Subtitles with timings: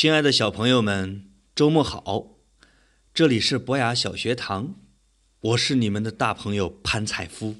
[0.00, 1.24] 亲爱的小朋友们，
[1.56, 2.28] 周末好！
[3.12, 4.76] 这里是博雅小学堂，
[5.40, 7.56] 我是你们的大朋友潘采夫。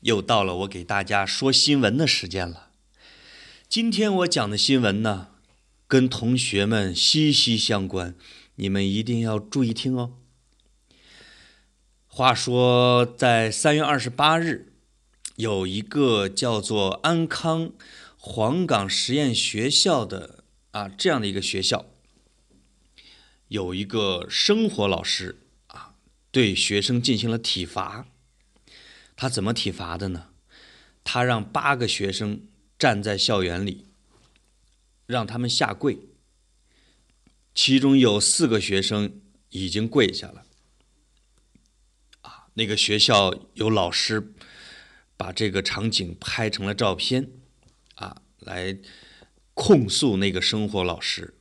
[0.00, 2.70] 又到了我给大家说新闻的时间了。
[3.68, 5.28] 今天我讲的新闻呢，
[5.86, 8.14] 跟同学们息息相关，
[8.54, 10.14] 你们一定要注意听哦。
[12.06, 14.72] 话说，在三月二十八日，
[15.34, 17.72] 有一个叫做安康
[18.16, 20.35] 黄冈实验学校的
[20.76, 21.86] 啊这样的一个学校，
[23.48, 25.94] 有一个生活老师啊，
[26.30, 28.06] 对学生进行了体罚。
[29.16, 30.28] 他怎么体罚的呢？
[31.02, 32.46] 他让八个学生
[32.78, 33.86] 站在校园里，
[35.06, 35.98] 让他们下跪。
[37.54, 40.44] 其中有四个学生已经跪下了。
[42.20, 44.34] 啊，那个学校有老师
[45.16, 47.30] 把这个场景拍成了照片，
[47.94, 48.76] 啊，来
[49.56, 51.32] 控诉那个生活老师，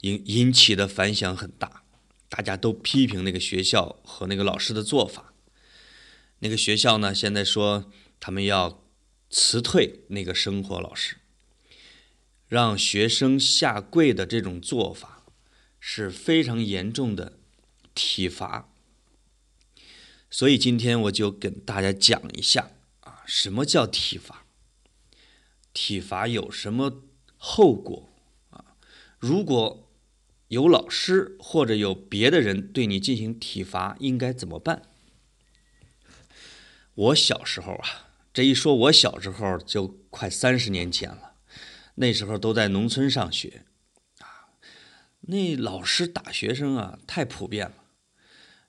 [0.00, 1.84] 引引起的反响很大，
[2.30, 5.34] 大家都批评那个学校和那个老师的做法。
[6.38, 8.82] 那个学校呢，现在说他们要
[9.28, 11.18] 辞退那个生活老师，
[12.48, 15.26] 让学生下跪的这种做法
[15.78, 17.38] 是非常严重的
[17.94, 18.70] 体罚。
[20.30, 22.70] 所以今天我就跟大家讲一下
[23.00, 24.46] 啊，什么叫体罚？
[25.74, 27.02] 体罚有什么
[27.36, 28.08] 后果
[28.50, 28.76] 啊？
[29.18, 29.90] 如果
[30.48, 34.82] 有老师或者有别的人对你进行体罚，应该怎么办？
[36.94, 41.34] 我小时候啊，这一说，我小时候就快三十年前了。
[41.96, 43.64] 那时候都在农村上学，
[44.18, 44.52] 啊，
[45.22, 47.74] 那老师打学生啊，太普遍了。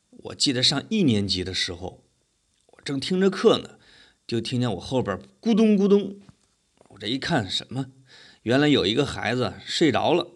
[0.09, 2.03] 我记得上一年级的时候，
[2.67, 3.77] 我正听着课呢，
[4.25, 6.19] 就听见我后边咕咚咕咚。
[6.89, 7.91] 我这一看，什么？
[8.47, 10.31] 原来有一个孩子睡着了。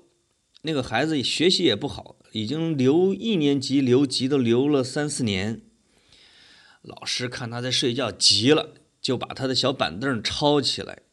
[0.63, 5.61] 那个孩子学习也不好，已经留一年级留级都留了三四年。
[6.81, 11.03] 老师看他在睡觉，急了，就把他的小板凳抄起来，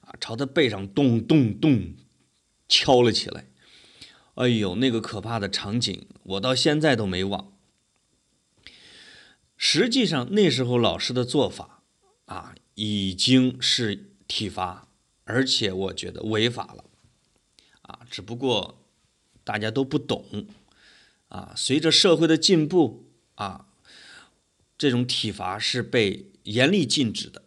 [0.00, 1.94] 啊，朝他背上咚咚咚
[2.68, 3.46] 敲了起来。
[4.34, 7.52] 哎呦，那个可怕的场景，我到现在都没忘。
[9.56, 11.84] 实际上，那时候老师的做法
[12.24, 14.88] 啊，已经是体罚，
[15.30, 16.84] 而且我觉得违法了，
[17.82, 18.84] 啊，只不过
[19.44, 20.46] 大家都不懂，
[21.28, 23.66] 啊，随着社会的进步，啊。
[24.76, 27.44] 这种体罚是被严厉禁止的。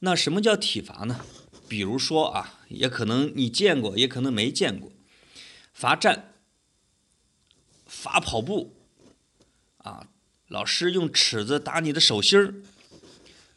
[0.00, 1.24] 那什么叫体罚呢？
[1.66, 4.92] 比如说啊，也可能你见过，也可能没见过，
[5.72, 6.34] 罚站、
[7.86, 8.76] 罚跑步，
[9.78, 10.10] 啊，
[10.48, 12.54] 老师用尺子打你的手心儿、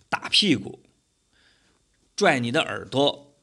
[0.07, 0.79] 打屁股、
[2.19, 3.33] 拽你的耳朵，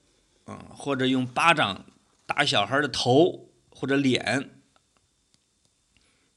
[0.44, 1.87] 啊，或者用巴掌
[2.26, 4.50] 打小孩的头或者脸，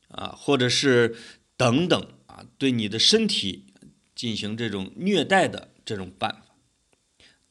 [0.08, 1.18] 啊，或者是
[1.58, 2.46] 等等啊。
[2.58, 3.74] 对你的身体
[4.16, 6.56] 进行这种虐待的这种办法，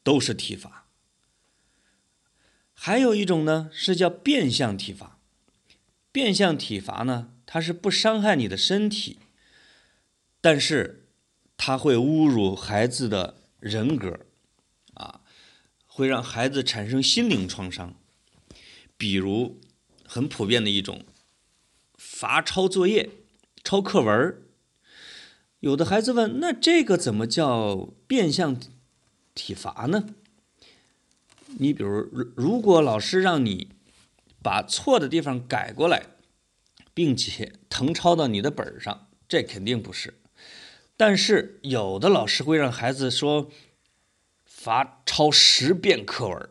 [0.01, 0.87] 都是体罚。
[2.73, 5.19] 还有一种呢，是叫变相体罚。
[6.11, 9.19] 变相体罚呢，它是不伤害你的身体，
[10.41, 11.07] 但是
[11.55, 14.25] 它会侮辱孩子的人格，
[15.99, 17.93] 会让孩子产生心灵创伤。
[18.97, 19.59] 比如
[20.05, 21.03] 很普遍的一种，
[21.97, 23.09] 罚抄作业、
[23.65, 24.41] 抄课文
[25.59, 28.57] 有的孩子问：“那这个怎么叫变相
[29.35, 30.15] 体罚呢？”
[31.59, 33.67] 你比如，如果老师让你
[34.41, 36.05] 把错的地方改过来，
[36.93, 40.13] 并且誊抄到你的本上，这肯定不是。
[40.95, 43.49] 但是有的老师会让孩子说
[44.59, 46.49] ：“罚抄十遍课文，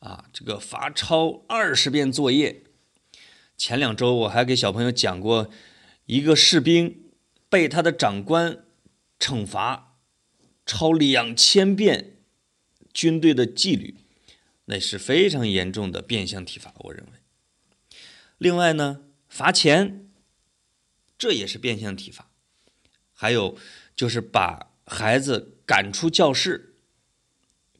[0.00, 2.64] 啊，这个罚抄二十遍作业。”
[3.56, 5.50] 前两周我还给小朋友讲过
[6.06, 7.04] 一个士兵。
[7.50, 8.66] 被他的长官
[9.18, 9.96] 惩罚
[10.66, 12.18] 抄两千遍
[12.92, 13.96] 军队的纪律，
[14.66, 16.74] 那是非常严重的变相体罚。
[16.80, 17.98] 我认为，
[18.36, 19.00] 另外呢，
[19.30, 20.10] 罚钱，
[21.16, 22.30] 这也是变相体罚。
[23.14, 23.56] 还有
[23.96, 26.67] 就是把孩子赶出教室，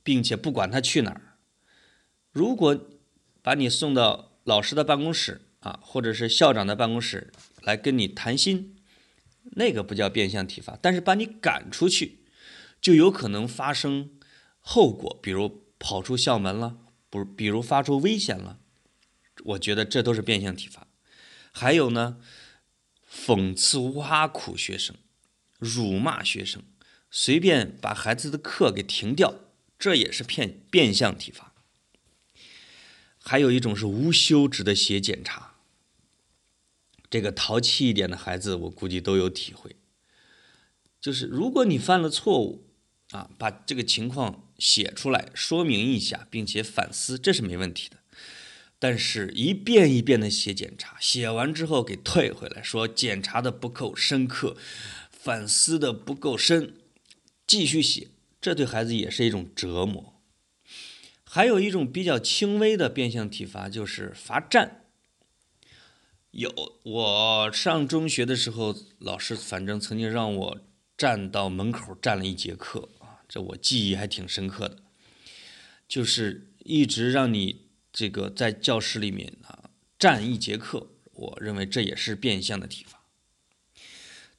[0.09, 1.37] 并且不管他去哪儿。
[2.33, 2.89] 如果
[3.43, 8.75] 把你送到老师的办公室啊，或者是校长的办公室来跟你谈心。
[9.53, 12.21] 那个不叫变相体罚，但是把你赶出去，
[12.81, 14.19] 就有可能发生
[14.61, 16.79] 后果，比如跑出校门了，
[17.11, 18.61] 不，比如发出危险了。
[19.45, 20.87] 我觉得这都是变相体罚。
[21.53, 22.17] 还有呢，
[23.07, 24.97] 讽刺挖苦学生，
[25.59, 26.63] 辱骂学生，
[27.11, 29.35] 随便把孩子的课给停掉，
[29.79, 31.55] 这也是变变相体罚。
[33.19, 35.55] 还有一种是无休止的写检查。
[37.11, 39.77] 这个淘气一点的孩子，我估计都有体会。
[41.01, 42.67] 就是如果你犯了错误，
[43.11, 47.97] 啊，把这个情况写出来，说明一下，并且反思，这是没问题的。
[48.79, 54.57] 但是，一遍一遍的写检查，写完之后给退回来，说检查的不够深刻，
[55.11, 56.75] 反思的不够深，
[57.47, 58.09] 继续写，
[58.49, 60.23] 这对孩子也是一种折磨。
[61.25, 64.87] 还有一种比较轻微的变相体罚，就是罚站。
[66.31, 70.61] 有我上中学的时候，老师反正曾经让我
[70.97, 74.79] 站到门口站了一节课啊，这我记忆还挺深刻的，
[75.87, 77.69] 就是一直让你。
[77.91, 83.03] 这个在教室里面啊站一节课，我认为这也是变相的体罚。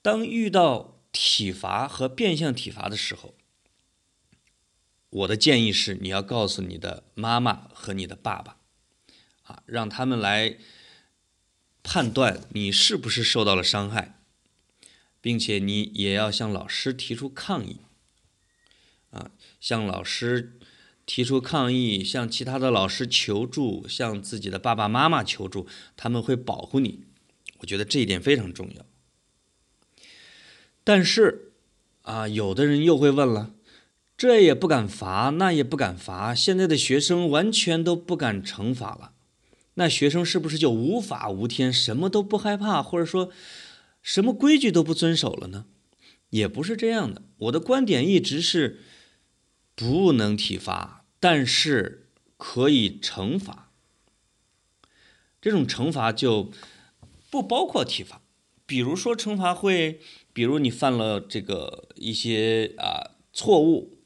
[0.02, 3.34] 当遇到体罚和变相体罚的时候，
[5.10, 8.58] 我的建议是你要告诉你的妈妈和你的爸爸，
[9.44, 10.58] 啊，让他们来
[11.84, 14.20] 判断你是不是受到了伤害，
[15.22, 17.78] 并且你也要向老师提出抗议，
[19.12, 20.56] 啊，向老师。
[21.12, 25.68] 提出抗议，向其他的老师求助，向自己的爸爸妈妈求助，
[25.98, 27.04] 他们会保护你。
[27.62, 28.86] 我觉得这一点非常重要。
[30.84, 31.54] 但是，
[32.04, 33.56] 啊，有的人又会问了：
[34.20, 39.14] 这也不敢罚，那也不敢罚，现在的学生完全都不敢惩罚了，
[39.76, 43.32] 那学生是不是就无法无天，什么都不害怕，或者说
[44.02, 45.68] 什么规矩都不遵守了呢？
[46.32, 47.22] 也不是这样的。
[47.38, 48.82] 我的观点一直是
[49.74, 51.06] 不能体罚。
[51.22, 53.72] 但是可以惩罚，
[55.42, 56.52] 这种惩罚就
[57.30, 58.22] 不包括体罚。
[58.66, 60.00] 比如说惩罚会，
[60.32, 63.99] 比如你犯了这个一些啊错误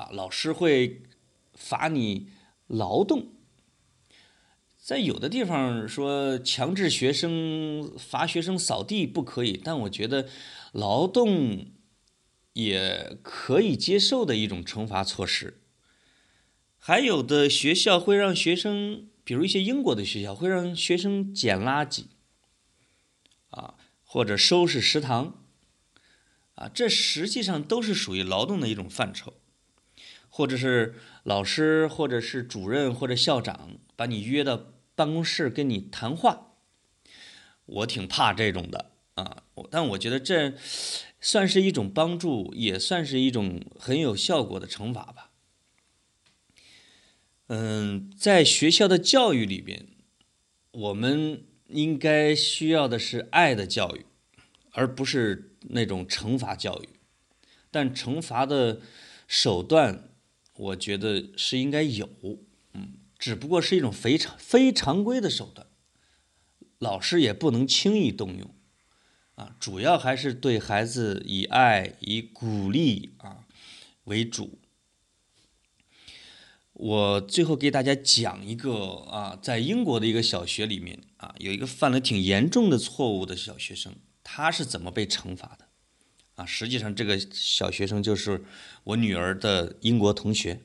[0.00, 1.02] 啊，老师会
[1.52, 2.30] 罚你
[2.66, 3.34] 劳动。
[4.78, 10.26] 在有的地方说强制学生罚学生扫地不可以，但我觉得
[10.72, 11.66] 劳动
[12.54, 15.60] 也可以接受的一种惩罚措施。
[16.78, 22.06] 还有的学校会让学生，比如一些英国的学校会让学生捡垃圾，
[23.50, 25.44] 啊，或者收拾食堂，
[26.54, 29.34] 啊，这实际上都是属于劳动的一种范畴，
[30.40, 30.94] 或者是
[31.24, 36.54] 老师，或者是主任或者校长把你约到办公室跟你谈话，
[37.66, 40.54] 我挺怕这种的啊，但我觉得这
[41.20, 45.30] 算是一种帮助，也算是一种很有效果的惩罚吧。
[47.48, 49.88] 嗯，在学校的教育里边，
[50.70, 54.06] 我们应该需要的是爱的教育，
[54.72, 56.88] 而不是那种惩罚教育。
[57.70, 58.80] 但惩罚的
[59.28, 60.09] 手段，
[60.60, 62.06] 我觉得是应该有，
[62.74, 65.66] 嗯，只不过是一种非常非常规的手段，
[66.78, 68.54] 老师也不能轻易动用，
[69.36, 73.46] 啊，主要还是对孩子以爱、以鼓励啊
[74.04, 74.58] 为主。
[76.74, 85.69] 我最后给大家讲一个啊，在英国的一个小学里面啊，有一个犯了挺严重的错误的小学生，他是怎么被惩罚的？
[86.40, 88.42] 啊，实际上这个小学生就是
[88.84, 90.62] 我女儿的英国同学。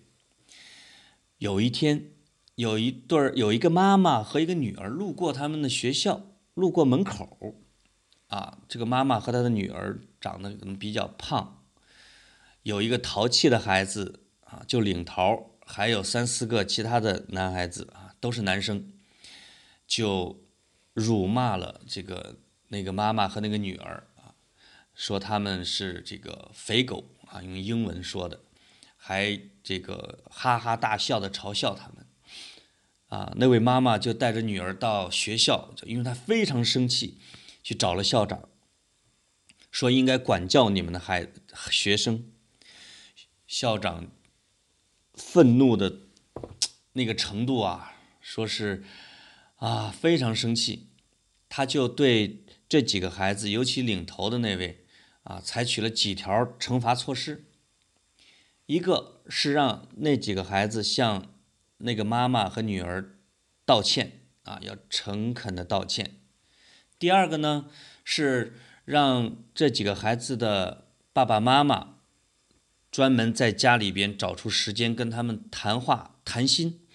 [1.38, 2.12] 有一天，
[2.55, 7.55] 有一对儿，有一个妈妈和一个女儿路过他们的学校，路过门口，
[8.27, 11.65] 啊，这个妈妈和她的女儿长得可能比较胖，
[12.63, 15.51] 有一个淘气的孩子啊，就领头。
[15.67, 18.94] 还有三四个其他的男孩子啊，都是男生，
[19.88, 20.46] 就
[20.94, 24.08] 辱骂了这个那个妈妈和那个女儿，
[24.95, 28.41] 说他们是这个肥狗啊，用英文说的，
[28.95, 32.07] 还这个哈哈大笑的嘲笑他们，
[33.07, 37.19] 啊，那位妈妈就带着女儿到学校，因为她非常生气，
[37.61, 38.49] 去找了校长，
[39.69, 41.27] 说应该管教你们的孩
[41.69, 42.31] 学生，
[43.45, 44.07] 校长。
[45.17, 45.99] 愤怒的
[46.91, 48.83] 那个程度啊，说是
[49.55, 50.89] 啊非常生气，
[51.47, 54.85] 他就对这几个孩子，尤其领头的那位
[55.25, 57.44] 啊，采取了几条惩罚措施。
[58.65, 61.27] 一个是让那几个孩子向
[61.79, 63.17] 那个妈妈和女儿
[63.65, 66.22] 道歉啊，要诚恳的道歉。
[66.98, 67.65] 第二个呢，
[68.03, 71.91] 是让这几个孩子的爸爸妈妈。
[72.91, 76.88] 专门在家里边找出时间跟他们谈话谈心，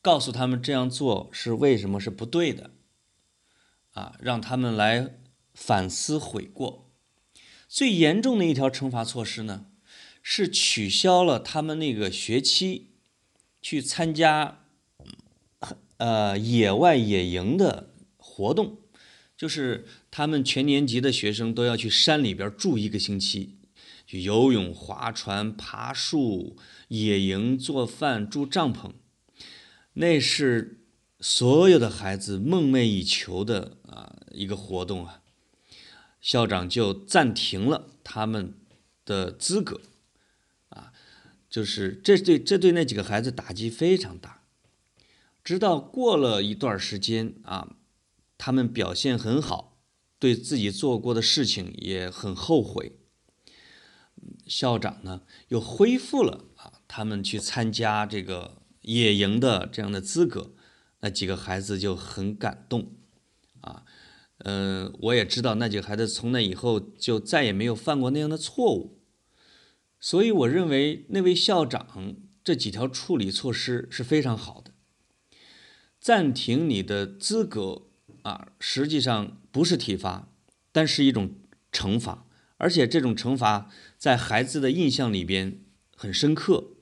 [0.00, 2.70] 告诉他们这样做是为什么是不对的，
[3.94, 5.16] 啊，让他们来
[5.52, 6.85] 反思悔过。
[7.68, 9.66] 最严重的一条惩罚措施呢，
[10.22, 12.88] 是取消了他们那个学期
[13.60, 14.60] 去参加
[15.96, 18.78] 呃野外野营的活动，
[19.36, 23.58] 就是他们全年级的学生都要去山里边住一个星期，
[24.06, 26.56] 去游泳、划船、爬树、
[26.88, 28.92] 野营、做饭、住帐篷，
[29.94, 30.80] 那是
[31.20, 35.22] 所有的孩子梦寐以求的啊一个活动啊。
[36.26, 38.52] 校长就暂停了他们
[39.04, 39.80] 的资格，
[40.70, 40.92] 啊，
[41.48, 44.42] 就是这对这对那几个孩子打击非常大。
[45.44, 47.76] 直到过了一段时间啊，
[48.36, 49.78] 他们表现很好，
[50.18, 52.98] 对自己做过的事情也很后悔。
[54.48, 60.50] 校长呢又恢复了啊，他们去参加这个野营的这样的资格，
[60.98, 62.90] 那几个孩子就很感动，
[63.60, 63.84] 啊。
[64.38, 69.00] 嗯，我也知道那几个孩子从那以后就再也没有犯过那样的错误，
[69.98, 74.72] 所以我认为那位校长这几条处理措施是非常好的。
[75.98, 77.88] 暂停你的资格
[78.22, 80.28] 啊，实际上不是体罚，
[80.70, 81.34] 但是一种
[81.72, 82.26] 惩罚，
[82.58, 85.64] 而且这种惩罚在孩子的印象里边
[85.96, 86.72] 很深刻，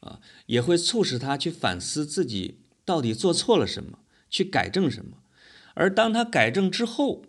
[0.00, 5.21] 啊，也会促使他去反思自己到底做错了什么，去改正什么。
[5.74, 7.24] 而当他改正之后，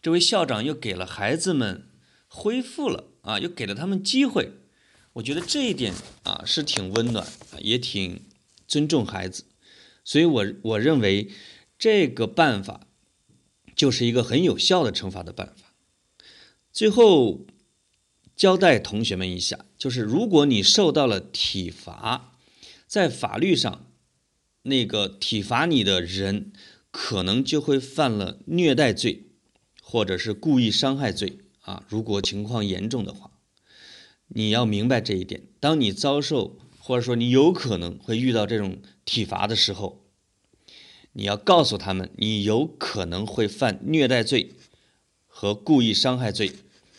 [0.00, 1.88] 这位校长又给了孩子们
[2.28, 4.52] 恢复了啊，又给了他们机会。
[5.14, 5.92] 我觉得这一点
[6.22, 7.26] 啊是挺温暖，
[7.60, 8.24] 也挺
[8.66, 9.44] 尊重孩子。
[10.04, 11.30] 所以，我我认为
[11.78, 12.86] 这个办法
[13.74, 15.74] 就是一个很有效的惩罚的办法。
[16.72, 17.46] 最后
[18.36, 22.38] 交代同学们一下，就是如果你受到了体罚，
[22.86, 23.84] 在法律上，
[24.62, 26.52] 那个体罚你的人。
[26.90, 29.26] 可能就会犯了虐待罪，
[29.82, 31.84] 或者是故意伤害罪啊。
[31.88, 33.30] 如果情况严重的话，
[34.28, 35.48] 你要明白这一点。
[35.60, 40.04] 当你遭受或者说你有可能会遇到这种体罚的时候，
[41.12, 44.54] 你要告诉他们，你有可能会犯虐待罪
[45.26, 46.52] 和故意伤害罪，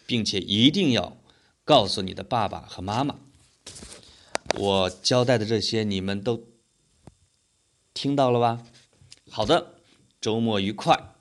[0.06, 1.18] 并且一定要
[1.64, 3.20] 告诉你的爸爸和妈妈。
[4.58, 6.46] 我交代的这些，你们都
[7.94, 8.66] 听到了吧？
[9.30, 9.81] 好的。
[10.22, 11.16] 周末愉快，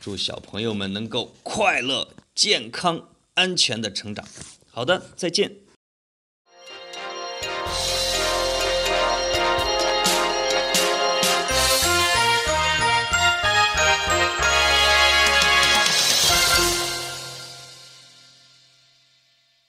[0.00, 4.24] 祝小朋友们能够快乐、健康、安全的成长。
[4.70, 5.56] 好的，再见。